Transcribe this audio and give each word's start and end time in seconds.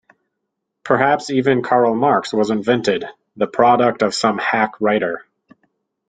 Perhaps 0.83 1.29
even 1.29 1.61
Karl 1.61 1.93
Marx 1.93 2.33
was 2.33 2.49
invented, 2.49 3.05
the 3.37 3.45
product 3.45 4.01
of 4.01 4.15
some 4.15 4.39
hack 4.39 4.71
writer. 4.81 5.27